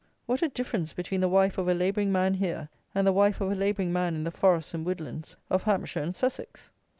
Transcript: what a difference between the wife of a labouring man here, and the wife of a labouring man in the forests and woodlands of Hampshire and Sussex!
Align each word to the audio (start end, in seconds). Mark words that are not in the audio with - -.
what 0.25 0.41
a 0.41 0.49
difference 0.49 0.93
between 0.93 1.21
the 1.21 1.29
wife 1.29 1.59
of 1.59 1.67
a 1.67 1.75
labouring 1.75 2.11
man 2.11 2.33
here, 2.33 2.69
and 2.95 3.05
the 3.05 3.11
wife 3.13 3.39
of 3.39 3.51
a 3.51 3.53
labouring 3.53 3.93
man 3.93 4.15
in 4.15 4.23
the 4.23 4.31
forests 4.31 4.73
and 4.73 4.83
woodlands 4.83 5.35
of 5.51 5.61
Hampshire 5.61 6.01
and 6.01 6.15
Sussex! 6.15 6.71